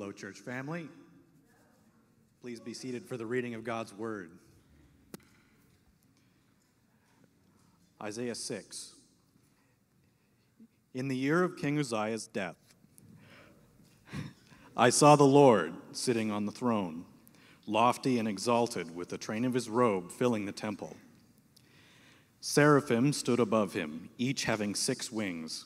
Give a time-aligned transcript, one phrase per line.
[0.00, 0.88] Hello, church family.
[2.40, 4.30] Please be seated for the reading of God's word.
[8.00, 8.92] Isaiah 6.
[10.94, 12.54] In the year of King Uzziah's death,
[14.76, 17.04] I saw the Lord sitting on the throne,
[17.66, 20.96] lofty and exalted, with the train of his robe filling the temple.
[22.40, 25.64] Seraphim stood above him, each having six wings.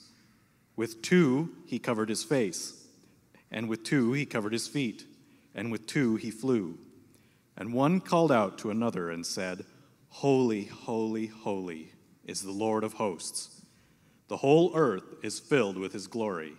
[0.75, 2.82] With two he covered his face,
[3.53, 5.05] and with two he covered his feet,
[5.55, 6.79] and with two he flew.
[7.57, 9.65] And one called out to another and said,
[10.09, 11.93] Holy, holy, holy
[12.25, 13.63] is the Lord of hosts.
[14.29, 16.55] The whole earth is filled with his glory.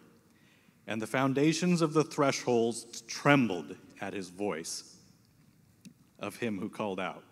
[0.86, 4.98] And the foundations of the thresholds trembled at his voice
[6.20, 7.24] of him who called out,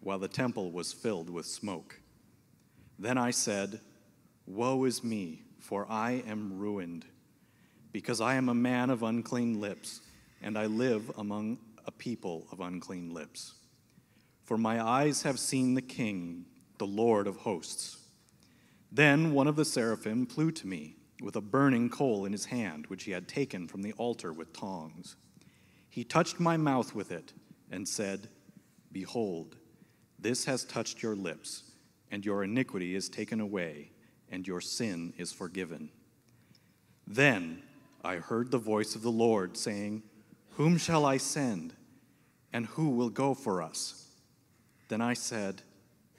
[0.00, 2.00] while the temple was filled with smoke.
[2.98, 3.80] Then I said,
[4.46, 7.06] Woe is me, for I am ruined,
[7.94, 10.00] because I am a man of unclean lips,
[10.42, 13.54] and I live among a people of unclean lips.
[14.42, 16.44] For my eyes have seen the King,
[16.78, 17.98] the Lord of hosts.
[18.90, 22.88] Then one of the seraphim flew to me with a burning coal in his hand,
[22.88, 25.14] which he had taken from the altar with tongs.
[25.88, 27.32] He touched my mouth with it
[27.70, 28.28] and said,
[28.90, 29.54] Behold,
[30.18, 31.62] this has touched your lips
[32.10, 33.92] and your iniquity is taken away,
[34.30, 35.90] and your sin is forgiven.
[37.06, 37.62] Then
[38.04, 40.02] I heard the voice of the Lord saying,
[40.56, 41.72] Whom shall I send,
[42.52, 44.08] and who will go for us?
[44.88, 45.62] Then I said,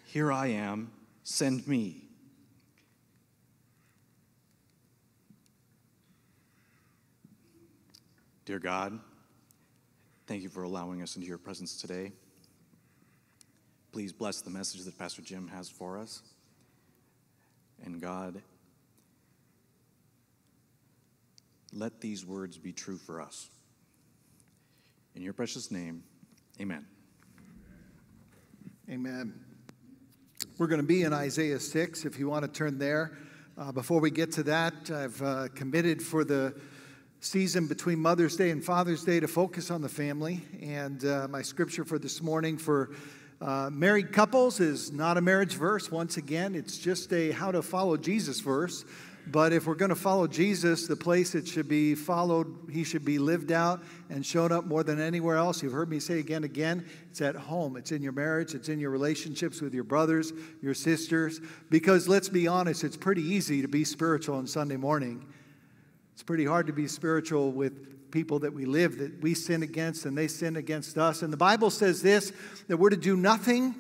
[0.05, 0.91] Here I am,
[1.23, 2.01] send me.
[8.45, 8.99] Dear God,
[10.27, 12.11] thank you for allowing us into your presence today.
[13.91, 16.21] Please bless the message that Pastor Jim has for us.
[17.83, 18.41] And God,
[21.75, 23.49] let these words be true for us.
[25.13, 26.03] In your precious name,
[26.59, 26.85] amen.
[28.89, 29.33] Amen.
[30.57, 33.17] We're going to be in Isaiah 6 if you want to turn there.
[33.57, 36.55] Uh, before we get to that, I've uh, committed for the
[37.19, 40.43] season between Mother's Day and Father's Day to focus on the family.
[40.61, 42.91] And uh, my scripture for this morning for
[43.41, 45.91] uh, married couples is not a marriage verse.
[45.91, 48.85] Once again, it's just a how to follow Jesus verse.
[49.27, 53.03] But if we're going to follow Jesus, the place it should be followed, he should
[53.03, 55.63] be lived out and shown up more than anywhere else.
[55.63, 57.75] You've heard me say again and again, it's at home.
[57.75, 60.31] It's in your marriage, it's in your relationships with your brothers,
[60.61, 61.41] your sisters.
[61.71, 65.25] Because let's be honest, it's pretty easy to be spiritual on Sunday morning.
[66.13, 70.05] It's pretty hard to be spiritual with people that we live that we sin against
[70.05, 71.21] and they sin against us.
[71.21, 72.31] And the Bible says this
[72.67, 73.75] that we're to do nothing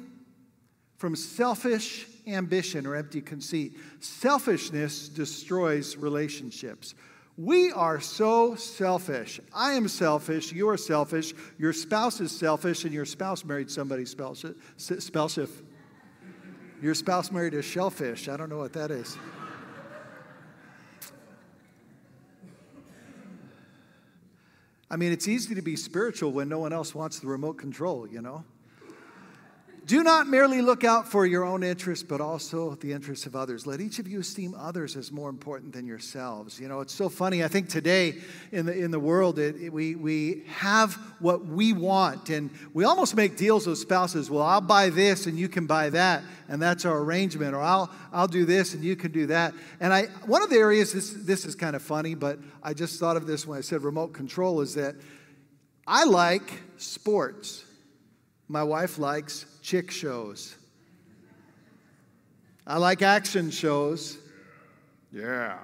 [0.97, 3.75] from selfish ambition or empty conceit.
[3.99, 6.95] Selfishness destroys relationships.
[7.37, 9.41] We are so selfish.
[9.53, 10.53] I am selfish.
[10.53, 11.33] You are selfish.
[11.57, 15.49] Your spouse is selfish, and your spouse married somebody spellshift.
[16.81, 18.29] Your spouse married a shellfish.
[18.29, 19.17] I don't know what that is.
[24.89, 28.07] I mean, it's easy to be spiritual when no one else wants the remote control,
[28.07, 28.45] you know?
[29.85, 33.67] Do not merely look out for your own interests, but also the interests of others.
[33.67, 36.59] Let each of you esteem others as more important than yourselves.
[36.59, 37.43] You know, it's so funny.
[37.43, 38.15] I think today
[38.51, 42.83] in the, in the world, it, it, we, we have what we want, and we
[42.83, 44.27] almost make deals with spouses.
[44.27, 47.53] Well, I'll buy this and you can buy that, and that's our arrangement.
[47.53, 49.53] Or I'll, I'll do this and you can do that.
[49.79, 52.99] And I, one of the areas, this, this is kind of funny, but I just
[52.99, 54.95] thought of this when I said remote control, is that
[55.85, 57.63] I like sports.
[58.47, 60.55] My wife likes chick shows.
[62.67, 64.19] I like action shows.
[65.11, 65.57] Yeah.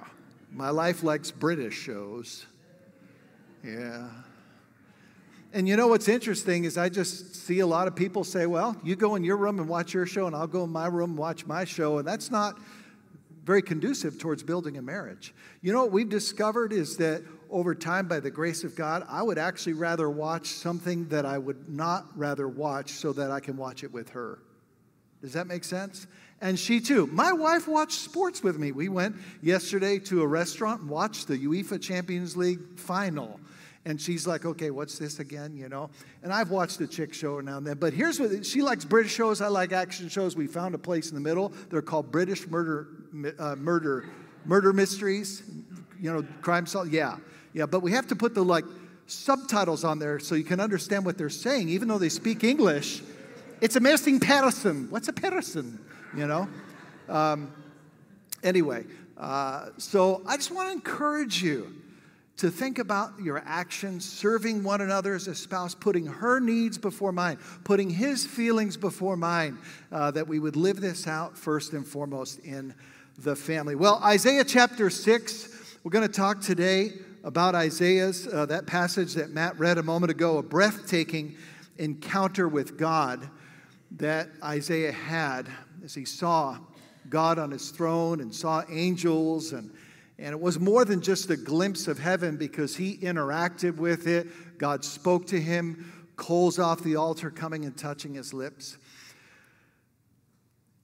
[0.52, 2.44] My life likes British shows.
[3.64, 4.08] Yeah.
[5.52, 8.76] And you know what's interesting is I just see a lot of people say, well,
[8.82, 11.10] you go in your room and watch your show, and I'll go in my room
[11.10, 11.98] and watch my show.
[11.98, 12.58] And that's not
[13.44, 15.32] very conducive towards building a marriage.
[15.60, 19.22] You know what we've discovered is that over time, by the grace of God, I
[19.22, 23.56] would actually rather watch something that I would not rather watch so that I can
[23.56, 24.38] watch it with her.
[25.20, 26.08] Does that make sense?
[26.40, 27.06] And she too.
[27.06, 28.72] My wife watched sports with me.
[28.72, 33.38] We went yesterday to a restaurant and watched the UEFA Champions League final.
[33.84, 35.56] And she's like, okay, what's this again?
[35.56, 35.90] You know?
[36.22, 37.78] And I've watched a chick show now and then.
[37.78, 39.40] But here's what she likes British shows.
[39.40, 40.36] I like action shows.
[40.36, 41.52] We found a place in the middle.
[41.70, 42.88] They're called British murder,
[43.38, 44.08] uh, murder,
[44.44, 45.42] murder mysteries.
[46.00, 46.92] You know, crime solve.
[46.92, 47.16] Yeah.
[47.52, 48.64] Yeah, but we have to put the like
[49.06, 53.02] subtitles on there so you can understand what they're saying, even though they speak English.
[53.60, 54.88] It's a missing person.
[54.90, 55.78] What's a person?
[56.16, 56.48] You know?
[57.08, 57.52] Um,
[58.42, 58.84] anyway,
[59.18, 61.74] uh, so I just want to encourage you
[62.38, 67.12] to think about your actions, serving one another as a spouse, putting her needs before
[67.12, 69.58] mine, putting his feelings before mine,
[69.92, 72.74] uh, that we would live this out first and foremost in
[73.18, 73.74] the family.
[73.74, 76.92] Well, Isaiah chapter 6, we're going to talk today
[77.24, 81.36] about Isaiah's, uh, that passage that Matt read a moment ago, a breathtaking
[81.78, 83.28] encounter with God
[83.92, 85.48] that Isaiah had
[85.84, 86.58] as he saw
[87.08, 89.70] God on his throne and saw angels and
[90.18, 94.28] and it was more than just a glimpse of heaven because he interacted with it.
[94.56, 98.78] God spoke to him, coals off the altar coming and touching his lips.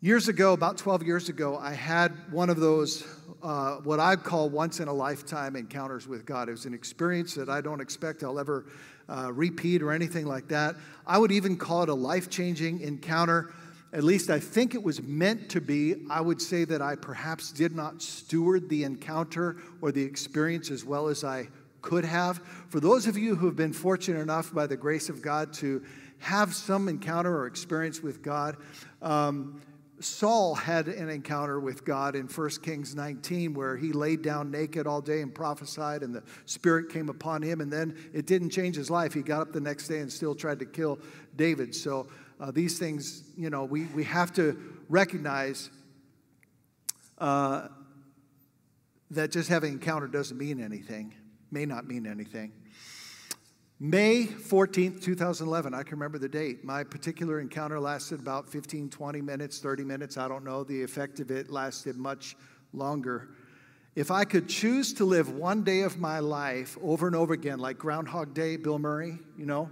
[0.00, 3.06] Years ago, about 12 years ago, I had one of those,
[3.42, 6.48] uh, what I call once in a lifetime encounters with God.
[6.48, 8.66] It was an experience that I don't expect I'll ever
[9.08, 10.76] uh, repeat or anything like that.
[11.06, 13.52] I would even call it a life changing encounter
[13.92, 17.52] at least I think it was meant to be, I would say that I perhaps
[17.52, 21.48] did not steward the encounter or the experience as well as I
[21.80, 22.38] could have.
[22.68, 25.82] For those of you who have been fortunate enough by the grace of God to
[26.18, 28.56] have some encounter or experience with God,
[29.00, 29.60] um,
[30.00, 34.86] Saul had an encounter with God in 1 Kings 19 where he laid down naked
[34.86, 38.76] all day and prophesied, and the Spirit came upon him, and then it didn't change
[38.76, 39.12] his life.
[39.12, 40.98] He got up the next day and still tried to kill
[41.36, 41.74] David.
[41.74, 42.08] So
[42.40, 44.58] uh, these things, you know, we, we have to
[44.88, 45.70] recognize
[47.18, 47.68] uh,
[49.10, 51.14] that just having an encounter doesn't mean anything,
[51.50, 52.52] may not mean anything.
[53.80, 56.64] May 14th, 2011, I can remember the date.
[56.64, 60.16] My particular encounter lasted about 15, 20 minutes, 30 minutes.
[60.16, 60.64] I don't know.
[60.64, 62.36] The effect of it lasted much
[62.72, 63.28] longer.
[63.94, 67.60] If I could choose to live one day of my life over and over again,
[67.60, 69.70] like Groundhog Day, Bill Murray, you know,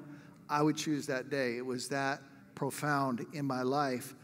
[0.49, 1.57] I would choose that day.
[1.57, 2.21] It was that
[2.55, 4.15] profound in my life.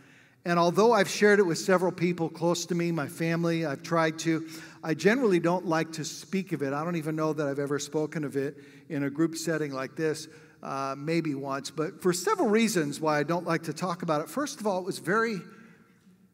[0.44, 4.18] And although I've shared it with several people close to me, my family, I've tried
[4.20, 4.48] to,
[4.82, 6.72] I generally don't like to speak of it.
[6.72, 8.56] I don't even know that I've ever spoken of it
[8.88, 10.26] in a group setting like this,
[10.62, 11.70] uh, maybe once.
[11.70, 14.28] But for several reasons why I don't like to talk about it.
[14.28, 15.38] First of all, it was very,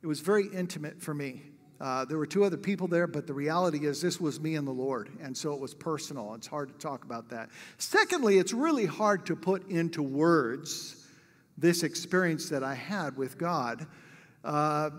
[0.02, 1.42] it was very intimate for me.
[1.78, 4.66] Uh, there were two other people there, but the reality is this was me and
[4.66, 6.34] the Lord, and so it was personal.
[6.34, 7.50] It's hard to talk about that.
[7.76, 11.07] Secondly, it's really hard to put into words
[11.58, 13.86] this experience that I had with God
[14.44, 14.90] uh,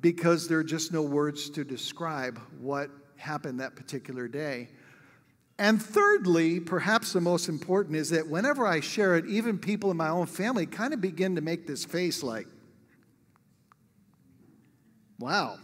[0.00, 4.68] because there are just no words to describe what happened that particular day.
[5.58, 9.96] And thirdly, perhaps the most important is that whenever I share it, even people in
[9.96, 12.46] my own family kind of begin to make this face like,
[15.18, 15.58] wow,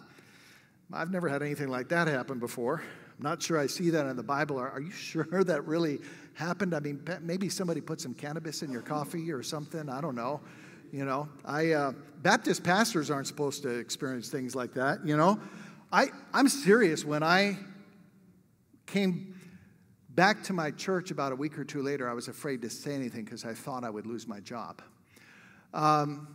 [0.93, 2.83] I've never had anything like that happen before.
[3.17, 4.59] I'm not sure I see that in the Bible.
[4.59, 6.01] Are, are you sure that really
[6.35, 6.75] happened?
[6.75, 9.89] I mean, maybe somebody put some cannabis in your coffee or something.
[9.89, 10.41] I don't know.
[10.93, 11.93] You know, I uh,
[12.23, 15.05] Baptist pastors aren't supposed to experience things like that.
[15.05, 15.41] You know,
[15.91, 17.05] I I'm serious.
[17.05, 17.59] When I
[18.87, 19.35] came
[20.11, 22.95] back to my church about a week or two later, I was afraid to say
[22.95, 24.83] anything because I thought I would lose my job.
[25.73, 26.29] Um,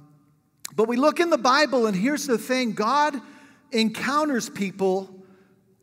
[0.75, 3.21] but we look in the Bible, and here's the thing: God
[3.71, 5.23] encounters people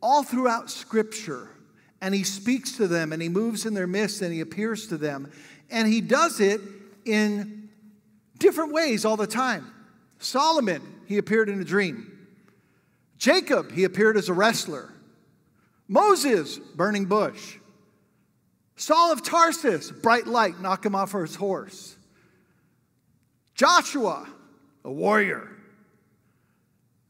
[0.03, 1.49] all throughout Scripture
[2.01, 4.97] and he speaks to them and he moves in their midst and he appears to
[4.97, 5.31] them.
[5.69, 6.61] And he does it
[7.05, 7.69] in
[8.37, 9.71] different ways all the time.
[10.19, 12.11] Solomon, he appeared in a dream.
[13.17, 14.91] Jacob, he appeared as a wrestler.
[15.87, 17.57] Moses, burning bush.
[18.75, 21.95] Saul of Tarsus, bright light, knock him off his horse.
[23.55, 24.27] Joshua,
[24.85, 25.49] a warrior.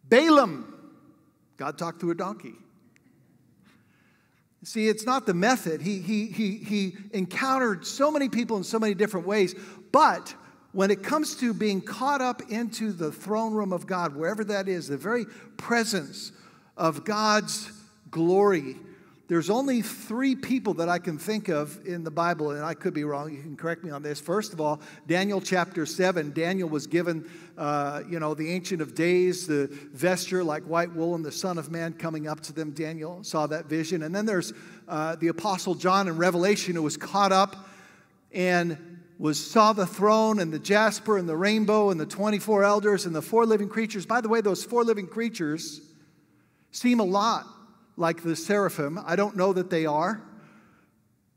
[0.06, 0.74] Balaam,
[1.58, 2.56] God talked through a donkey.
[4.68, 5.82] See, it's not the method.
[5.82, 9.56] He, he, he, he encountered so many people in so many different ways,
[9.94, 10.36] but
[10.74, 14.68] when it comes to being caught up into the throne room of God, wherever that
[14.68, 15.24] is, the very
[15.56, 16.34] presence
[16.76, 17.72] of God's
[18.12, 18.76] glory,
[19.28, 22.94] there's only three people that I can think of in the Bible, and I could
[22.94, 23.34] be wrong.
[23.34, 24.22] You can correct me on this.
[24.22, 26.32] First of all, Daniel chapter 7.
[26.32, 31.14] Daniel was given, uh, you know, the Ancient of Days, the vesture like white wool,
[31.14, 32.72] and the Son of Man coming up to them.
[32.72, 34.04] Daniel saw that vision.
[34.04, 34.54] And then there's
[34.88, 37.68] uh, the Apostle John in Revelation who was caught up
[38.32, 38.78] and
[39.20, 43.14] was saw the throne and the jasper and the rainbow and the 24 elders and
[43.14, 44.06] the four living creatures.
[44.06, 45.82] By the way, those four living creatures
[46.72, 47.46] seem a lot
[47.98, 49.00] like the seraphim.
[49.06, 50.24] I don't know that they are,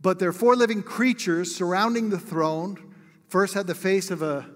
[0.00, 2.95] but they're four living creatures surrounding the throne.
[3.29, 4.47] First had the face of a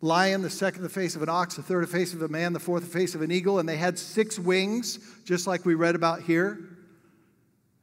[0.00, 2.52] lion, the second the face of an ox, the third the face of a man,
[2.52, 5.74] the fourth the face of an eagle, and they had six wings, just like we
[5.74, 6.58] read about here.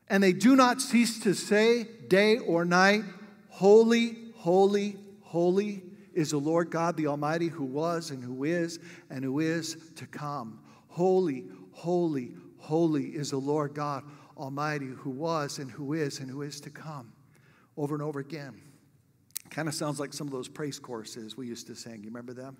[0.08, 3.04] And they do not cease to say day or night,
[3.50, 9.24] Holy, holy, holy is the Lord God the Almighty, who was and who is and
[9.24, 10.60] who is to come.
[10.90, 12.34] Holy, holy,
[12.72, 14.02] Holy is the Lord God
[14.38, 17.12] Almighty, who was and who is and who is to come,
[17.76, 18.62] over and over again.
[19.50, 22.00] Kind of sounds like some of those praise choruses we used to sing.
[22.02, 22.56] You remember them?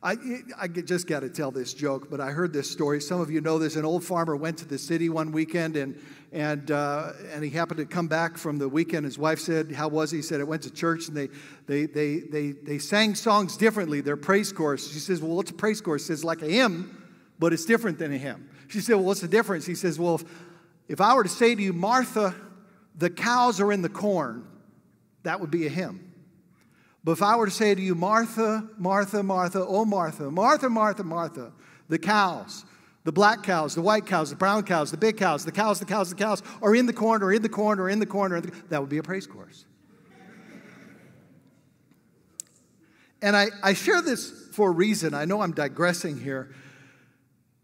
[0.00, 0.14] I,
[0.56, 3.00] I just got to tell this joke, but I heard this story.
[3.00, 3.74] Some of you know this.
[3.74, 7.78] An old farmer went to the city one weekend, and and uh, and he happened
[7.78, 9.06] to come back from the weekend.
[9.06, 11.30] His wife said, "How was he?" He said, "I went to church, and they
[11.66, 14.02] they they they they sang songs differently.
[14.02, 17.05] They're praise chorus." She says, "Well, what's a praise chorus?" He says, "Like a hymn,
[17.38, 20.16] but it's different than a hymn." She said, "Well, what's the difference?" He says, "Well,
[20.16, 20.24] if,
[20.88, 22.34] if I were to say to you, Martha,
[22.96, 24.46] the cows are in the corn,
[25.22, 26.12] that would be a hymn."
[27.04, 31.04] But if I were to say to you, Martha, Martha, Martha, oh Martha, Martha, Martha,
[31.04, 31.52] Martha,
[31.88, 32.64] the cows,
[33.04, 35.84] the black cows, the white cows, the brown cows, the big cows, the cows, the
[35.84, 38.32] cows, the cows are in the corn, or in the corn, or in the corn,
[38.32, 39.66] or the, that would be a praise chorus.
[43.22, 45.14] And I, I share this for a reason.
[45.14, 46.54] I know I'm digressing here,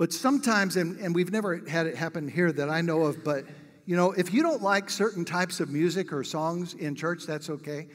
[0.02, 3.44] but sometimes, and, and we've never had it happen here that I know of, but
[3.86, 7.48] you know, if you don't like certain types of music or songs in church, that's
[7.48, 7.86] okay.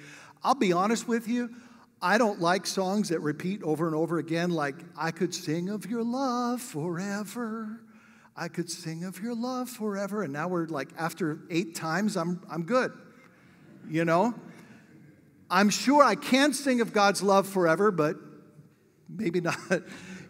[0.41, 1.49] I'll be honest with you,
[2.01, 5.85] I don't like songs that repeat over and over again, like, I could sing of
[5.85, 7.81] your love forever.
[8.37, 10.23] I could sing of your love forever.
[10.23, 12.93] And now we're like, after eight times, I'm, I'm good.
[13.89, 14.33] You know?
[15.49, 18.15] I'm sure I can sing of God's love forever, but
[19.09, 19.57] maybe not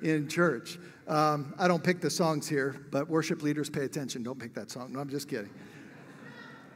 [0.01, 0.79] in church.
[1.07, 4.23] Um, I don't pick the songs here, but worship leaders pay attention.
[4.23, 4.93] Don't pick that song.
[4.93, 5.49] No, I'm just kidding.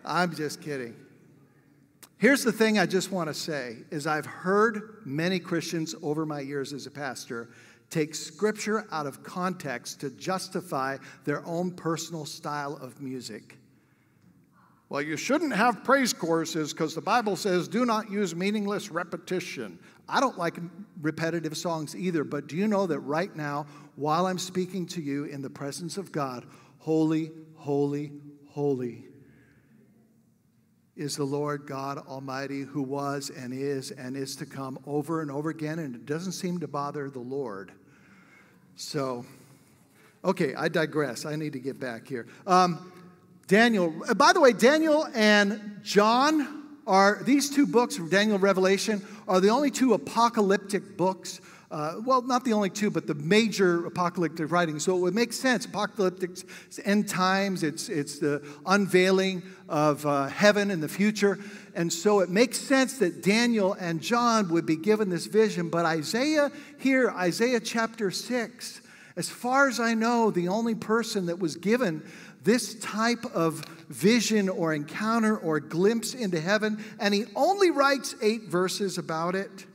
[0.06, 0.96] I'm just kidding.
[2.18, 6.40] Here's the thing I just want to say is I've heard many Christians over my
[6.40, 7.50] years as a pastor
[7.90, 13.58] take scripture out of context to justify their own personal style of music.
[14.88, 19.80] Well, you shouldn't have praise choruses because the Bible says do not use meaningless repetition.
[20.12, 20.58] I don't like
[21.02, 23.66] repetitive songs either, but do you know that right now,
[23.96, 26.46] while I'm speaking to you in the presence of God,
[26.80, 28.12] holy, holy,
[28.50, 29.06] holy
[30.98, 35.32] is the Lord God Almighty who was and is and is to come over and
[35.32, 37.72] over again, and it doesn't seem to bother the Lord.
[38.76, 39.26] So,
[40.26, 41.26] okay, I digress.
[41.26, 42.28] I need to get back here.
[42.46, 42.92] Um,
[43.48, 49.40] Daniel, uh, by the way, Daniel and John are these two books Daniel Revelation are
[49.40, 51.40] the only two apocalyptic books
[51.72, 54.84] uh, well, not the only two, but the major apocalyptic writings.
[54.84, 55.66] So it would make sense.
[55.66, 56.32] Apocalyptic
[56.84, 61.40] end times, it's, it's the unveiling of uh, heaven in the future.
[61.74, 65.70] And so it makes sense that Daniel and John would be given this vision.
[65.70, 68.82] But Isaiah here, Isaiah chapter 6,
[69.16, 72.04] as far as I know, the only person that was given
[72.44, 78.44] this type of vision or encounter or glimpse into heaven, and he only writes eight
[78.44, 79.66] verses about it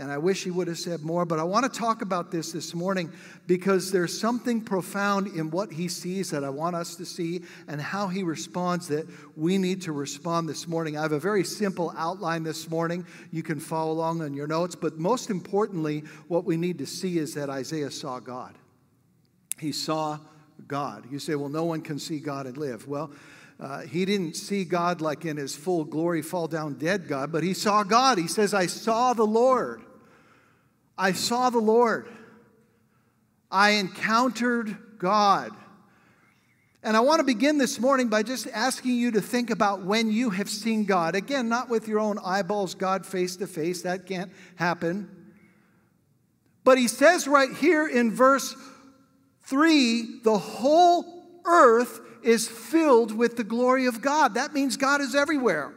[0.00, 2.52] and I wish he would have said more, but I want to talk about this
[2.52, 3.12] this morning
[3.46, 7.78] because there's something profound in what he sees that I want us to see and
[7.78, 10.96] how he responds that we need to respond this morning.
[10.96, 13.04] I have a very simple outline this morning.
[13.30, 17.18] You can follow along on your notes, but most importantly, what we need to see
[17.18, 18.54] is that Isaiah saw God.
[19.58, 20.18] He saw
[20.66, 21.06] God.
[21.10, 22.86] You say, well, no one can see God and live.
[22.86, 23.10] Well,
[23.58, 27.42] uh, he didn't see God like in his full glory, fall down dead God, but
[27.42, 28.16] he saw God.
[28.16, 29.82] He says, I saw the Lord.
[30.96, 32.08] I saw the Lord.
[33.50, 35.52] I encountered God.
[36.82, 40.10] And I want to begin this morning by just asking you to think about when
[40.10, 41.14] you have seen God.
[41.14, 45.10] Again, not with your own eyeballs, God face to face, that can't happen.
[46.64, 48.54] But he says right here in verse
[49.50, 54.34] 3 the whole earth is filled with the glory of God.
[54.34, 55.72] That means God is everywhere.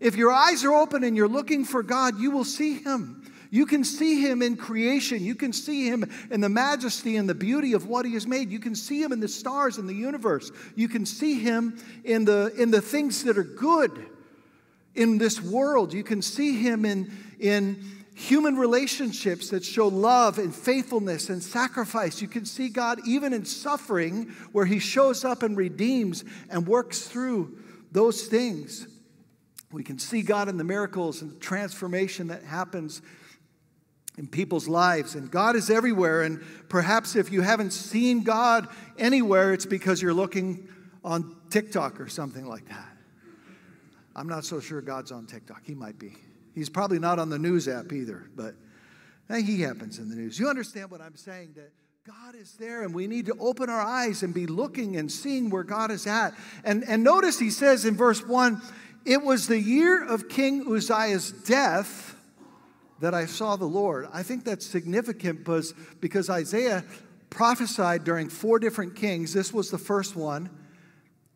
[0.00, 3.22] If your eyes are open and you're looking for God, you will see him.
[3.50, 5.22] You can see him in creation.
[5.22, 8.50] You can see him in the majesty and the beauty of what he has made.
[8.50, 10.50] You can see him in the stars in the universe.
[10.74, 14.06] You can see him in the, in the things that are good
[14.94, 15.92] in this world.
[15.92, 17.78] You can see him in, in
[18.16, 22.22] human relationships that show love and faithfulness and sacrifice.
[22.22, 27.02] You can see God even in suffering, where he shows up and redeems and works
[27.02, 27.58] through
[27.92, 28.88] those things.
[29.70, 33.02] We can see God in the miracles and the transformation that happens
[34.16, 35.14] in people's lives.
[35.14, 36.22] And God is everywhere.
[36.22, 38.66] And perhaps if you haven't seen God
[38.98, 40.68] anywhere, it's because you're looking
[41.04, 42.96] on TikTok or something like that.
[44.14, 45.60] I'm not so sure God's on TikTok.
[45.64, 46.16] He might be.
[46.56, 48.54] He's probably not on the news app either, but
[49.30, 50.38] he happens in the news.
[50.40, 51.52] You understand what I'm saying?
[51.54, 51.70] That
[52.06, 55.50] God is there, and we need to open our eyes and be looking and seeing
[55.50, 56.32] where God is at.
[56.64, 58.62] And, and notice he says in verse 1
[59.04, 62.16] it was the year of King Uzziah's death
[63.00, 64.08] that I saw the Lord.
[64.12, 66.82] I think that's significant because, because Isaiah
[67.28, 69.34] prophesied during four different kings.
[69.34, 70.48] This was the first one.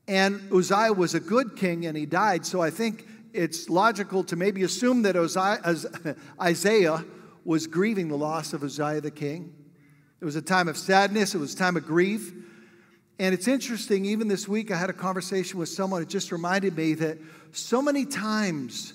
[0.09, 2.47] And Uzziah was a good king and he died.
[2.47, 7.05] So I think it's logical to maybe assume that Isaiah
[7.45, 9.55] was grieving the loss of Uzziah the king.
[10.21, 12.33] It was a time of sadness, it was a time of grief.
[13.19, 16.01] And it's interesting, even this week, I had a conversation with someone.
[16.01, 17.19] It just reminded me that
[17.53, 18.95] so many times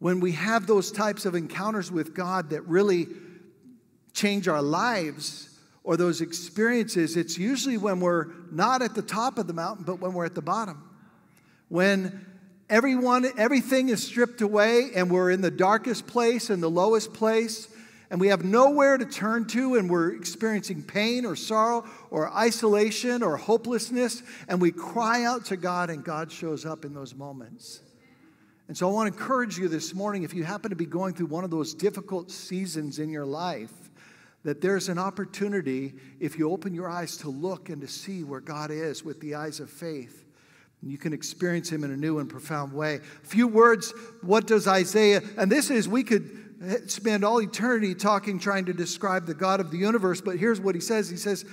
[0.00, 3.06] when we have those types of encounters with God that really
[4.12, 9.46] change our lives or those experiences, it's usually when we're not at the top of
[9.46, 10.82] the mountain, but when we're at the bottom.
[11.68, 12.26] When
[12.70, 17.68] everyone, everything is stripped away and we're in the darkest place and the lowest place
[18.10, 23.22] and we have nowhere to turn to, and we're experiencing pain or sorrow or isolation
[23.22, 27.80] or hopelessness, and we cry out to God, and God shows up in those moments.
[28.66, 31.14] And so I want to encourage you this morning if you happen to be going
[31.14, 33.72] through one of those difficult seasons in your life,
[34.44, 38.40] that there's an opportunity if you open your eyes to look and to see where
[38.40, 40.24] God is with the eyes of faith.
[40.82, 42.96] You can experience him in a new and profound way.
[42.96, 43.92] A few words,
[44.22, 49.26] what does Isaiah, and this is, we could spend all eternity talking, trying to describe
[49.26, 51.44] the God of the universe, but here's what he says He says,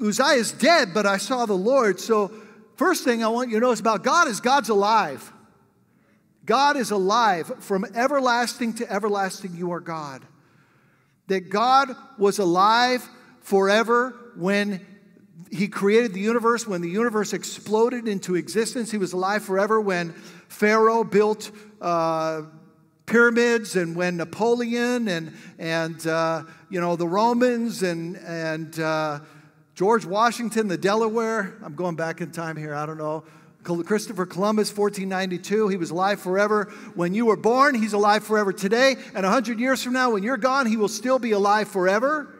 [0.00, 2.00] Uzziah is dead, but I saw the Lord.
[2.00, 2.32] So,
[2.76, 5.32] first thing I want you to is about God is God's alive.
[6.46, 7.52] God is alive.
[7.60, 10.22] From everlasting to everlasting, you are God.
[11.26, 13.06] That God was alive
[13.40, 14.84] forever when
[15.50, 18.90] He created the universe, when the universe exploded into existence.
[18.90, 20.12] He was alive forever when
[20.48, 21.50] Pharaoh built.
[21.80, 22.42] Uh,
[23.10, 29.18] pyramids and when Napoleon and, and uh, you know, the Romans and, and uh,
[29.74, 33.24] George Washington, the Delaware, I'm going back in time here, I don't know.
[33.62, 36.72] Christopher Columbus, 1492, he was alive forever.
[36.94, 38.96] When you were born, he's alive forever today.
[39.14, 42.34] And 100 years from now, when you're gone, he will still be alive forever.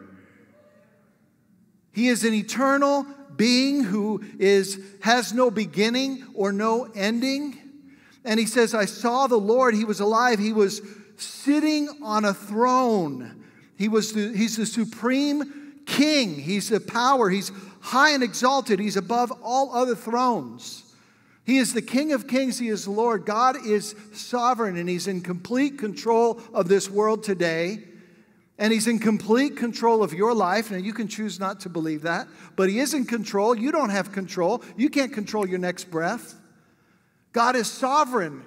[1.91, 3.05] He is an eternal
[3.35, 7.57] being who is, has no beginning or no ending.
[8.23, 9.73] And he says, I saw the Lord.
[9.73, 10.39] He was alive.
[10.39, 10.81] He was
[11.17, 13.43] sitting on a throne.
[13.77, 16.35] He was the, he's the supreme king.
[16.35, 17.29] He's the power.
[17.29, 18.79] He's high and exalted.
[18.79, 20.83] He's above all other thrones.
[21.43, 22.59] He is the King of kings.
[22.59, 23.25] He is Lord.
[23.25, 27.83] God is sovereign and He's in complete control of this world today.
[28.61, 30.69] And He's in complete control of your life.
[30.69, 33.57] Now, you can choose not to believe that, but He is in control.
[33.57, 34.63] You don't have control.
[34.77, 36.35] You can't control your next breath.
[37.33, 38.43] God is sovereign.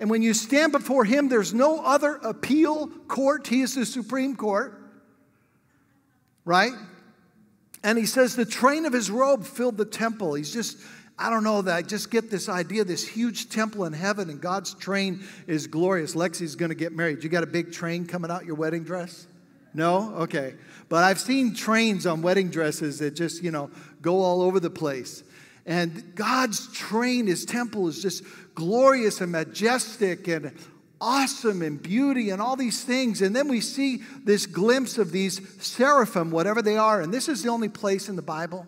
[0.00, 3.46] And when you stand before Him, there's no other appeal court.
[3.46, 4.82] He is the Supreme Court,
[6.44, 6.72] right?
[7.84, 10.34] And He says the train of His robe filled the temple.
[10.34, 10.78] He's just,
[11.22, 11.76] I don't know that.
[11.76, 16.16] I just get this idea this huge temple in heaven, and God's train is glorious.
[16.16, 17.22] Lexi's going to get married.
[17.22, 19.28] You got a big train coming out your wedding dress?
[19.72, 20.14] No?
[20.16, 20.54] Okay.
[20.88, 23.70] But I've seen trains on wedding dresses that just, you know,
[24.02, 25.22] go all over the place.
[25.64, 28.24] And God's train, his temple is just
[28.56, 30.52] glorious and majestic and
[31.00, 33.22] awesome and beauty and all these things.
[33.22, 37.00] And then we see this glimpse of these seraphim, whatever they are.
[37.00, 38.66] And this is the only place in the Bible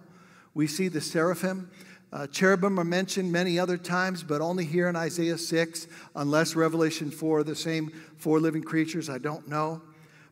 [0.54, 1.68] we see the seraphim.
[2.14, 7.10] Uh, cherubim are mentioned many other times, but only here in Isaiah 6, unless Revelation
[7.10, 9.82] 4, the same four living creatures, I don't know.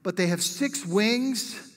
[0.05, 1.71] But they have six wings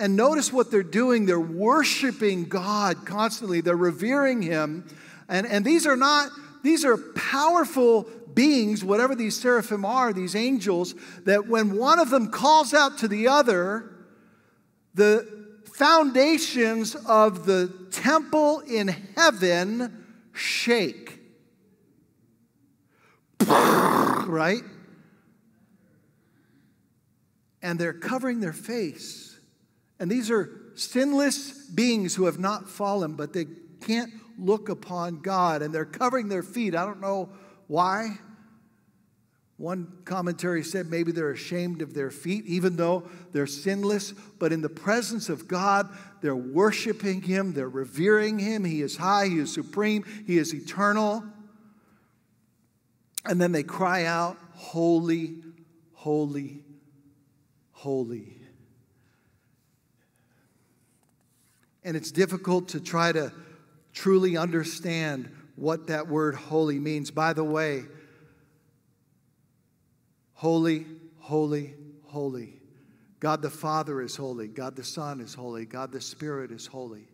[0.00, 1.26] and notice what they're doing.
[1.26, 4.88] They're worshiping God constantly, they're revering Him.
[5.28, 6.30] And, and these are not,
[6.64, 12.32] these are powerful beings, whatever these seraphim are, these angels, that when one of them
[12.32, 13.92] calls out to the other,
[14.94, 15.49] the
[15.80, 21.18] foundations of the temple in heaven shake.
[23.46, 24.62] right?
[27.62, 29.30] And they're covering their face
[30.00, 33.44] and these are sinless beings who have not fallen, but they
[33.82, 36.74] can't look upon God and they're covering their feet.
[36.74, 37.28] I don't know
[37.66, 38.18] why.
[39.60, 44.62] One commentary said maybe they're ashamed of their feet, even though they're sinless, but in
[44.62, 45.86] the presence of God,
[46.22, 48.64] they're worshiping Him, they're revering Him.
[48.64, 51.22] He is high, He is supreme, He is eternal.
[53.26, 55.42] And then they cry out, Holy,
[55.92, 56.64] holy,
[57.72, 58.38] holy
[61.84, 63.30] And it's difficult to try to
[63.92, 67.10] truly understand what that word holy means.
[67.10, 67.84] By the way,
[70.40, 70.86] holy,
[71.18, 71.74] holy,
[72.06, 72.54] holy.
[73.20, 74.48] God the Father is holy.
[74.48, 75.66] God the Son is holy.
[75.66, 77.06] God the Spirit is holy.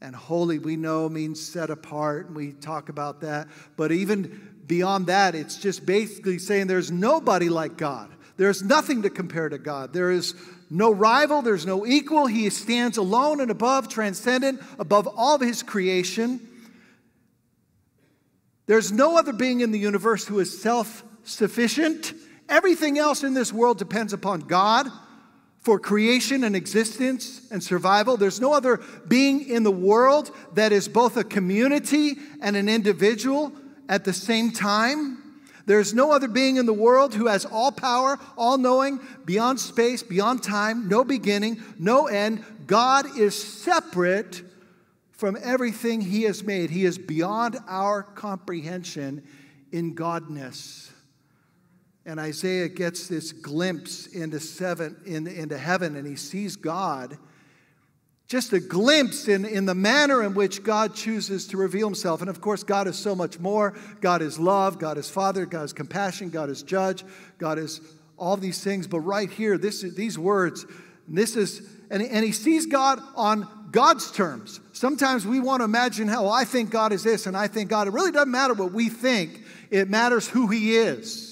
[0.00, 3.46] And holy, we know, means set apart, and we talk about that.
[3.76, 8.10] But even beyond that, it's just basically saying there's nobody like God.
[8.36, 9.92] There's nothing to compare to God.
[9.92, 10.34] There is
[10.68, 12.26] no rival, there's no equal.
[12.26, 16.40] He stands alone and above, transcendent, above all of his creation.
[18.66, 22.14] There's no other being in the universe who is self sufficient.
[22.52, 24.86] Everything else in this world depends upon God
[25.60, 28.18] for creation and existence and survival.
[28.18, 33.52] There's no other being in the world that is both a community and an individual
[33.88, 35.40] at the same time.
[35.64, 40.02] There's no other being in the world who has all power, all knowing, beyond space,
[40.02, 42.44] beyond time, no beginning, no end.
[42.66, 44.42] God is separate
[45.12, 46.68] from everything He has made.
[46.68, 49.22] He is beyond our comprehension
[49.72, 50.91] in Godness.
[52.04, 57.16] And Isaiah gets this glimpse into, seven, in, into heaven and he sees God.
[58.26, 62.20] Just a glimpse in, in the manner in which God chooses to reveal himself.
[62.20, 63.74] And of course, God is so much more.
[64.00, 67.04] God is love, God is Father, God is compassion, God is judge,
[67.38, 67.80] God is
[68.16, 68.86] all these things.
[68.86, 70.64] But right here, this these words,
[71.06, 74.60] this is, and, and he sees God on God's terms.
[74.72, 77.70] Sometimes we want to imagine how oh, I think God is this and I think
[77.70, 77.88] God.
[77.88, 81.31] It really doesn't matter what we think, it matters who He is.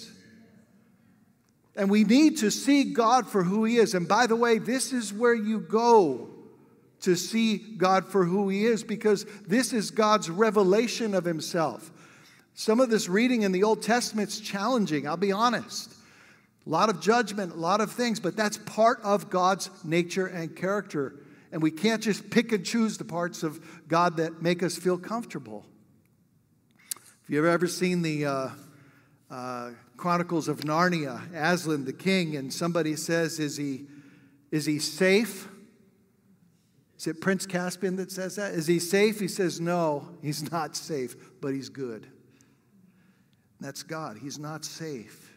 [1.77, 3.95] And we need to see God for who He is.
[3.95, 6.29] And by the way, this is where you go
[7.01, 11.91] to see God for who He is because this is God's revelation of Himself.
[12.55, 15.95] Some of this reading in the Old Testament's challenging, I'll be honest.
[16.67, 20.55] A lot of judgment, a lot of things, but that's part of God's nature and
[20.55, 21.15] character.
[21.53, 24.99] And we can't just pick and choose the parts of God that make us feel
[24.99, 25.65] comfortable.
[27.25, 28.49] If you've ever seen the uh,
[29.31, 33.85] uh, Chronicles of Narnia, Aslan the king, and somebody says, Is he,
[34.51, 35.47] is he safe?
[36.99, 38.55] Is it Prince Caspian that says that?
[38.55, 39.21] Is he safe?
[39.21, 42.07] He says, No, he's not safe, but he's good.
[43.61, 44.17] That's God.
[44.17, 45.35] He's not safe.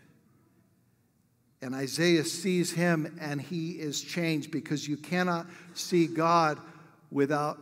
[1.61, 6.57] And Isaiah sees him and he is changed because you cannot see God
[7.11, 7.59] without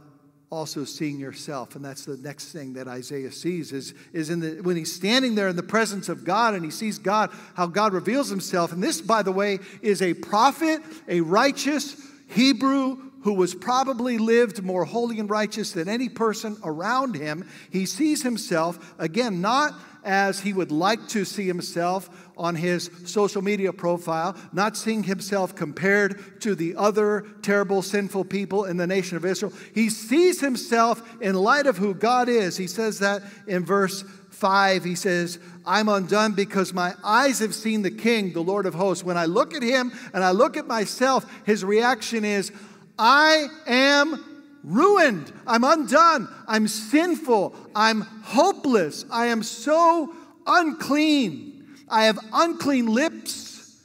[0.52, 1.76] also seeing yourself.
[1.76, 5.34] And that's the next thing that Isaiah sees is, is in the, when he's standing
[5.34, 8.74] there in the presence of God and he sees God, how God reveals himself.
[8.74, 11.96] And this, by the way, is a prophet, a righteous
[12.28, 17.48] Hebrew who was probably lived more holy and righteous than any person around him.
[17.70, 23.42] He sees himself, again, not as he would like to see himself on his social
[23.42, 29.18] media profile, not seeing himself compared to the other terrible, sinful people in the nation
[29.18, 29.54] of Israel.
[29.76, 32.58] He sees himself in light of who God is.
[32.58, 34.84] He says that in verse 5.
[34.84, 39.04] He says, I'm undone because my eyes have seen the King, the Lord of hosts.
[39.04, 42.52] When I look at him and I look at myself, his reaction is,
[42.98, 44.32] I am
[44.64, 45.32] ruined.
[45.48, 46.28] I'm undone.
[46.48, 47.56] I'm sinful.
[47.76, 49.06] I'm hopeless.
[49.12, 50.14] I am so
[50.46, 51.66] unclean.
[51.90, 53.82] I have unclean lips,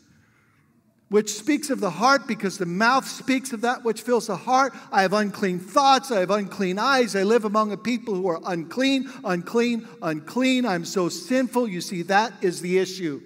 [1.09, 4.75] which speaks of the heart because the mouth speaks of that which fills the heart.
[4.92, 6.11] I have unclean thoughts.
[6.11, 7.16] I have unclean eyes.
[7.16, 10.66] I live among a people who are unclean, unclean, unclean.
[10.66, 11.69] I'm so sinful.
[11.69, 13.21] You see, that is the issue.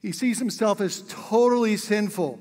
[0.00, 2.38] He sees himself as totally sinful.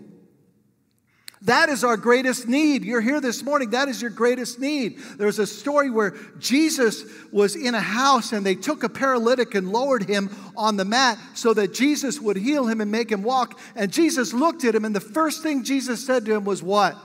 [1.44, 2.84] That is our greatest need.
[2.84, 3.70] You're here this morning.
[3.70, 5.00] That is your greatest need.
[5.18, 9.72] There's a story where Jesus was in a house and they took a paralytic and
[9.72, 13.58] lowered him on the mat so that Jesus would heal him and make him walk.
[13.76, 16.98] And Jesus looked at him, and the first thing Jesus said to him was, What?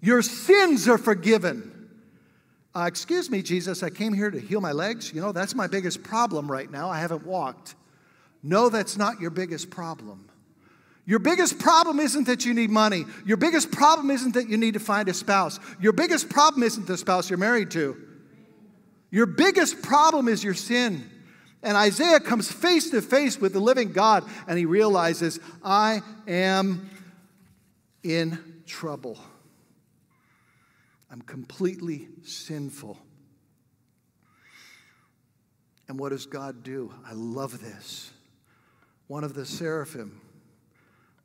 [0.00, 1.74] Your sins are forgiven.
[2.74, 5.12] Uh, excuse me, Jesus, I came here to heal my legs.
[5.12, 6.88] You know, that's my biggest problem right now.
[6.88, 7.74] I haven't walked.
[8.42, 10.27] No, that's not your biggest problem.
[11.08, 13.06] Your biggest problem isn't that you need money.
[13.24, 15.58] Your biggest problem isn't that you need to find a spouse.
[15.80, 17.96] Your biggest problem isn't the spouse you're married to.
[19.10, 21.08] Your biggest problem is your sin.
[21.62, 26.90] And Isaiah comes face to face with the living God and he realizes, I am
[28.02, 29.18] in trouble.
[31.10, 32.98] I'm completely sinful.
[35.88, 36.92] And what does God do?
[37.06, 38.10] I love this.
[39.06, 40.20] One of the seraphim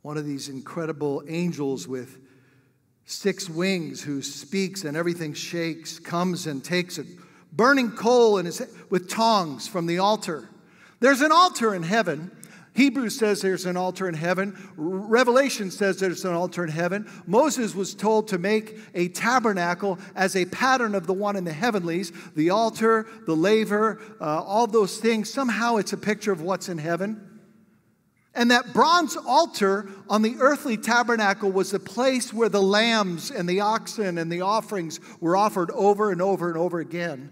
[0.04, 2.20] one of these incredible angels with
[3.06, 7.06] six wings who speaks and everything shakes, comes and takes a
[7.54, 8.48] burning coal and
[8.90, 10.50] with tongs from the altar.
[11.00, 12.32] There's an altar in heaven.
[12.76, 14.58] Hebrews says there's an altar in heaven.
[14.76, 17.10] Revelation says there's an altar in heaven.
[17.26, 21.54] Moses was told to make a tabernacle as a pattern of the one in the
[21.54, 22.12] heavenlies.
[22.36, 25.32] The altar, the laver, uh, all those things.
[25.32, 27.33] Somehow it's a picture of what's in heaven.
[28.36, 33.48] And that bronze altar on the earthly tabernacle was the place where the lambs and
[33.48, 37.30] the oxen and the offerings were offered over and over and over again.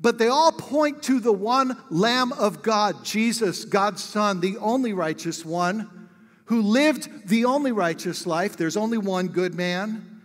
[0.00, 4.92] But they all point to the one Lamb of God, Jesus, God's Son, the only
[4.92, 6.08] righteous one,
[6.46, 8.56] who lived the only righteous life.
[8.56, 10.20] There's only one good man,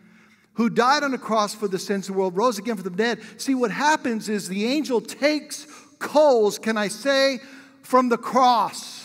[0.53, 2.89] who died on a cross for the sins of the world, rose again from the
[2.89, 3.19] dead.
[3.37, 5.65] See, what happens is the angel takes
[5.97, 7.39] coals, can I say,
[7.81, 8.98] from the cross,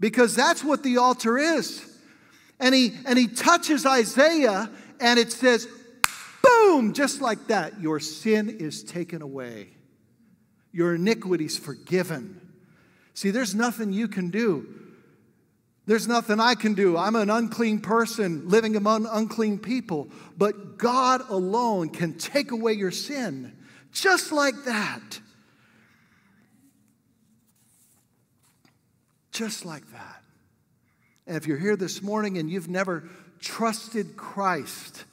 [0.00, 1.86] because that's what the altar is.
[2.58, 5.68] And he, and he touches Isaiah, and it says,
[6.42, 6.94] Boom!
[6.94, 9.68] Just like that, your sin is taken away,
[10.72, 12.40] your iniquities forgiven.
[13.14, 14.66] See, there's nothing you can do.
[15.86, 16.96] There's nothing I can do.
[16.96, 20.08] I'm an unclean person living among unclean people.
[20.38, 23.56] But God alone can take away your sin
[23.92, 25.20] just like that.
[29.40, 30.22] Just like that.
[31.26, 35.06] And if you're here this morning and you've never trusted Christ,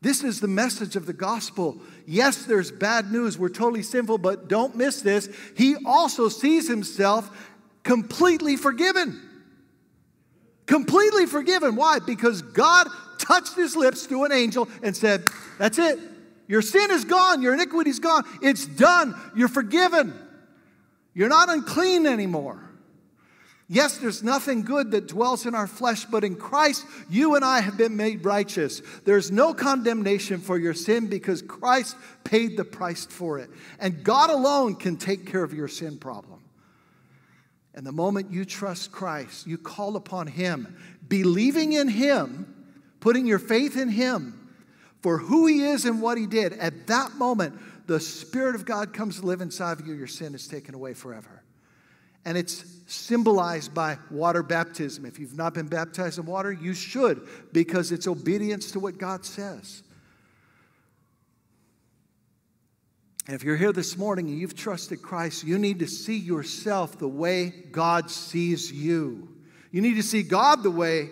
[0.00, 1.78] this is the message of the gospel.
[2.04, 3.38] Yes, there's bad news.
[3.38, 5.28] We're totally sinful, but don't miss this.
[5.56, 7.30] He also sees himself
[7.84, 9.22] completely forgiven.
[10.66, 11.76] Completely forgiven.
[11.76, 12.00] Why?
[12.00, 12.88] Because God
[13.20, 15.24] touched his lips through an angel and said,
[15.56, 16.00] That's it.
[16.48, 17.42] Your sin is gone.
[17.42, 18.24] Your iniquity is gone.
[18.42, 19.14] It's done.
[19.36, 20.18] You're forgiven.
[21.14, 22.67] You're not unclean anymore.
[23.70, 27.60] Yes, there's nothing good that dwells in our flesh, but in Christ, you and I
[27.60, 28.80] have been made righteous.
[29.04, 33.50] There's no condemnation for your sin because Christ paid the price for it.
[33.78, 36.40] And God alone can take care of your sin problem.
[37.74, 40.74] And the moment you trust Christ, you call upon Him,
[41.06, 42.54] believing in Him,
[43.00, 44.48] putting your faith in Him
[45.02, 47.54] for who He is and what He did, at that moment,
[47.86, 49.92] the Spirit of God comes to live inside of you.
[49.92, 51.37] Your sin is taken away forever.
[52.24, 55.04] And it's symbolized by water baptism.
[55.06, 59.24] If you've not been baptized in water, you should because it's obedience to what God
[59.24, 59.82] says.
[63.26, 66.98] And if you're here this morning and you've trusted Christ, you need to see yourself
[66.98, 69.28] the way God sees you.
[69.70, 71.10] You need to see God the way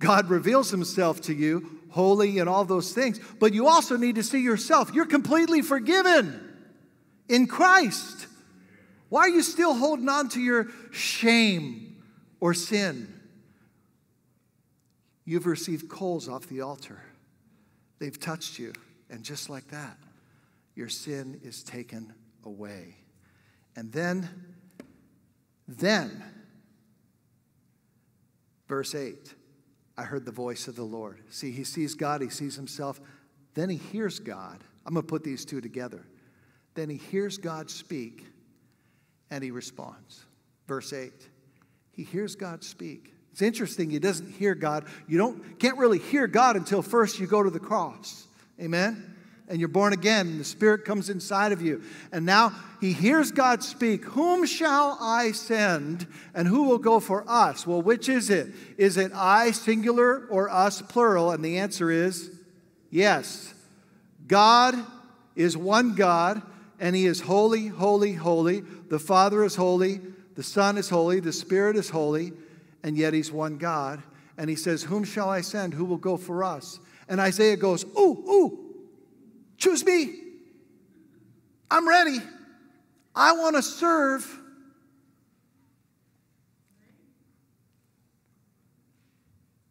[0.00, 3.20] God reveals himself to you, holy and all those things.
[3.38, 4.92] But you also need to see yourself.
[4.92, 6.40] You're completely forgiven
[7.28, 8.21] in Christ.
[9.12, 12.02] Why are you still holding on to your shame
[12.40, 13.12] or sin?
[15.26, 16.98] You've received coals off the altar.
[17.98, 18.72] They've touched you.
[19.10, 19.98] And just like that,
[20.74, 22.14] your sin is taken
[22.46, 22.96] away.
[23.76, 24.30] And then,
[25.68, 26.24] then,
[28.66, 29.34] verse 8,
[29.98, 31.20] I heard the voice of the Lord.
[31.28, 32.98] See, he sees God, he sees himself.
[33.52, 34.64] Then he hears God.
[34.86, 36.06] I'm going to put these two together.
[36.72, 38.31] Then he hears God speak
[39.32, 40.26] and he responds.
[40.68, 41.10] Verse 8.
[41.92, 43.14] He hears God speak.
[43.32, 44.84] It's interesting, he doesn't hear God.
[45.08, 48.28] You don't can't really hear God until first you go to the cross.
[48.60, 49.08] Amen?
[49.48, 51.82] And you're born again, and the Spirit comes inside of you.
[52.12, 57.24] And now he hears God speak, Whom shall I send, and who will go for
[57.26, 57.66] us?
[57.66, 58.48] Well, which is it?
[58.76, 61.30] Is it I, singular, or us, plural?
[61.30, 62.30] And the answer is
[62.90, 63.54] yes.
[64.28, 64.74] God
[65.34, 66.42] is one God,
[66.82, 68.60] and He is holy, holy, holy.
[68.60, 70.00] The Father is holy,
[70.34, 72.32] the Son is holy, the Spirit is holy,
[72.82, 74.02] and yet He's one God.
[74.36, 75.74] And He says, Whom shall I send?
[75.74, 76.80] Who will go for us?
[77.08, 78.58] And Isaiah goes, Ooh, ooh,
[79.56, 80.12] choose me.
[81.70, 82.18] I'm ready.
[83.14, 84.40] I want to serve.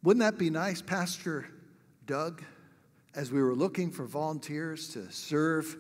[0.02, 1.46] Wouldn't that be nice, Pastor
[2.06, 2.42] Doug,
[3.14, 5.76] as we were looking for volunteers to serve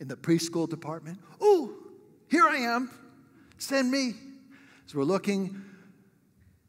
[0.00, 1.20] in the preschool department?
[1.40, 1.72] Oh,
[2.28, 2.90] here I am.
[3.58, 4.14] Send me.
[4.86, 5.62] As we're looking,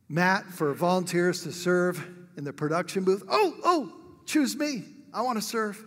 [0.09, 2.05] Matt, for volunteers to serve
[2.37, 3.23] in the production booth.
[3.29, 3.93] Oh, oh,
[4.25, 4.83] choose me.
[5.13, 5.83] I want to serve.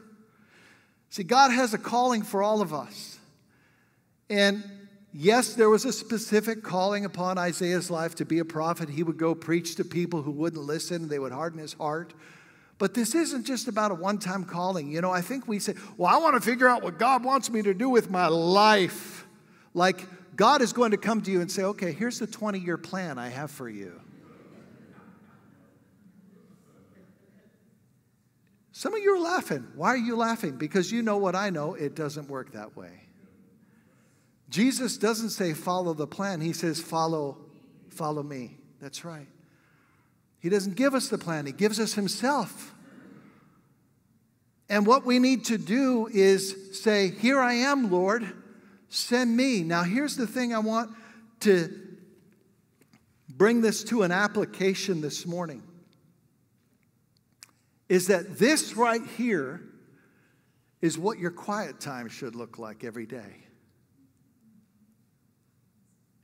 [1.11, 3.19] See, God has a calling for all of us.
[4.29, 4.65] And
[5.13, 8.89] yes, there was a specific calling upon Isaiah's life to be a prophet.
[8.89, 12.15] He would go preach to people who wouldn't listen, they would harden his heart.
[12.79, 14.91] But this isn't just about a one time calling.
[14.91, 17.51] You know, I think we say, well, I want to figure out what God wants
[17.51, 19.27] me to do with my life.
[19.75, 20.07] Like,
[20.37, 23.19] God is going to come to you and say, okay, here's the 20 year plan
[23.19, 24.01] I have for you.
[28.73, 29.69] Some of you are laughing.
[29.77, 30.57] Why are you laughing?
[30.57, 33.05] Because you know what I know, it doesn't work that way.
[34.51, 37.39] Jesus doesn't say follow the plan, he says follow
[37.89, 38.59] follow me.
[38.81, 39.29] That's right.
[40.45, 42.75] He doesn't give us the plan, He gives us Himself.
[44.69, 48.31] And what we need to do is say, Here I am, Lord,
[48.91, 49.63] send me.
[49.63, 50.91] Now, here's the thing I want
[51.41, 51.73] to
[53.27, 55.63] bring this to an application this morning
[57.89, 59.63] is that this right here
[60.83, 63.47] is what your quiet time should look like every day.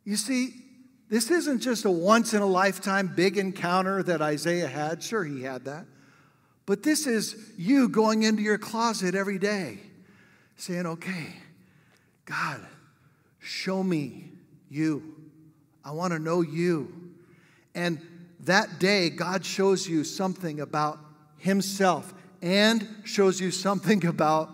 [0.04, 0.52] You see,
[1.10, 5.02] this isn't just a once in a lifetime big encounter that Isaiah had.
[5.02, 5.84] Sure, he had that.
[6.66, 9.80] But this is you going into your closet every day
[10.56, 11.34] saying, okay,
[12.26, 12.64] God,
[13.40, 14.30] show me
[14.70, 15.16] you.
[15.84, 17.10] I want to know you.
[17.74, 18.00] And
[18.44, 21.00] that day, God shows you something about
[21.38, 24.48] Himself and shows you something about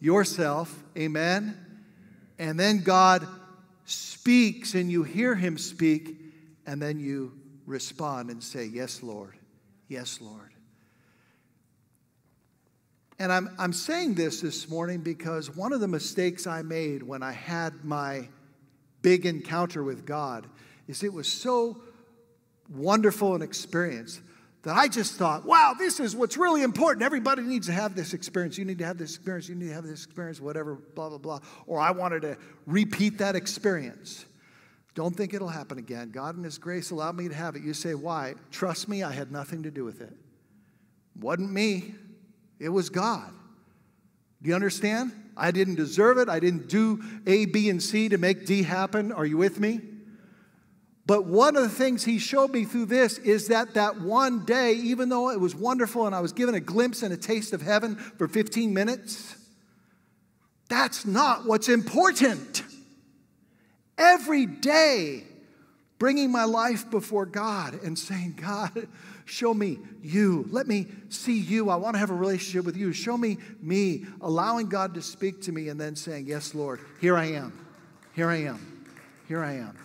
[0.00, 0.82] yourself.
[0.96, 1.58] Amen.
[2.38, 3.28] And then God
[3.90, 6.16] speaks and you hear him speak,
[6.66, 7.32] and then you
[7.66, 9.36] respond and say, Yes, Lord.
[9.88, 10.52] Yes, Lord.
[13.18, 17.22] And I'm, I'm saying this this morning because one of the mistakes I made when
[17.22, 18.28] I had my
[19.02, 20.46] big encounter with God
[20.88, 21.82] is it was so
[22.70, 24.20] wonderful an experience
[24.62, 27.02] that I just thought, wow, this is what's really important.
[27.02, 28.58] Everybody needs to have this experience.
[28.58, 29.48] You need to have this experience.
[29.48, 31.40] You need to have this experience, whatever, blah, blah, blah.
[31.66, 34.26] Or I wanted to repeat that experience.
[34.94, 36.10] Don't think it'll happen again.
[36.10, 37.62] God in His grace allowed me to have it.
[37.62, 38.34] You say, why?
[38.50, 40.12] Trust me, I had nothing to do with it.
[41.18, 41.94] Wasn't me,
[42.58, 43.32] it was God.
[44.42, 45.12] Do you understand?
[45.36, 46.28] I didn't deserve it.
[46.28, 49.12] I didn't do A, B, and C to make D happen.
[49.12, 49.80] Are you with me?
[51.10, 54.74] But one of the things he showed me through this is that that one day,
[54.74, 57.60] even though it was wonderful and I was given a glimpse and a taste of
[57.60, 59.34] heaven for 15 minutes,
[60.68, 62.62] that's not what's important.
[63.98, 65.24] Every day,
[65.98, 68.86] bringing my life before God and saying, God,
[69.24, 70.46] show me you.
[70.52, 71.70] Let me see you.
[71.70, 72.92] I want to have a relationship with you.
[72.92, 74.06] Show me me.
[74.20, 77.66] Allowing God to speak to me and then saying, Yes, Lord, here I am.
[78.14, 78.86] Here I am.
[79.26, 79.76] Here I am.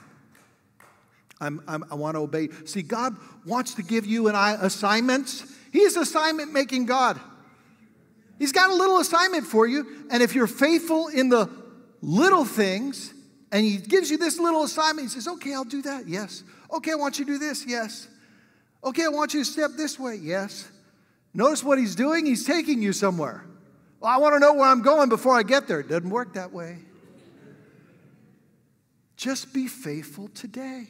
[1.41, 2.49] I'm, I'm, i want to obey.
[2.65, 5.43] See, God wants to give you and I assignments.
[5.71, 7.19] He's assignment making God.
[8.39, 10.05] He's got a little assignment for you.
[10.09, 11.49] And if you're faithful in the
[12.01, 13.13] little things,
[13.51, 16.07] and He gives you this little assignment, He says, Okay, I'll do that.
[16.07, 16.43] Yes.
[16.73, 17.65] Okay, I want you to do this.
[17.65, 18.07] Yes.
[18.83, 20.15] Okay, I want you to step this way.
[20.21, 20.69] Yes.
[21.33, 22.25] Notice what He's doing?
[22.25, 23.45] He's taking you somewhere.
[23.99, 25.79] Well, I want to know where I'm going before I get there.
[25.79, 26.79] It doesn't work that way.
[29.15, 30.87] Just be faithful today.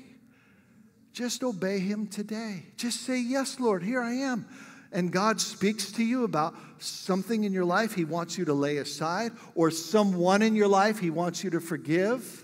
[1.15, 2.63] Just obey Him today.
[2.75, 4.45] Just say, Yes, Lord, here I am.
[4.91, 8.77] And God speaks to you about something in your life He wants you to lay
[8.77, 12.43] aside, or someone in your life He wants you to forgive,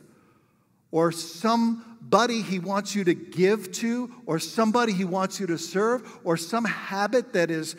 [0.89, 6.09] or somebody He wants you to give to, or somebody He wants you to serve,
[6.23, 7.75] or some habit that is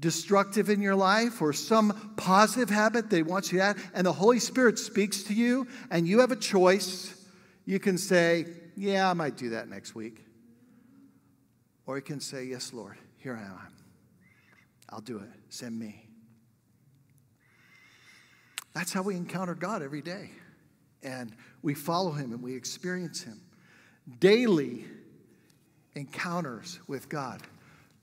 [0.00, 4.06] destructive in your life or some positive habit that he wants you to have, and
[4.06, 7.24] the Holy Spirit speaks to you, and you have a choice.
[7.64, 8.44] You can say,
[8.76, 10.24] yeah, I might do that next week.
[11.86, 13.58] Or he can say, Yes, Lord, here I am.
[14.88, 15.28] I'll do it.
[15.48, 16.08] Send me.
[18.74, 20.30] That's how we encounter God every day.
[21.02, 23.40] And we follow him and we experience him.
[24.20, 24.84] Daily
[25.94, 27.40] encounters with God.